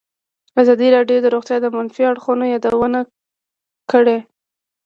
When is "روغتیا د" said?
1.33-1.67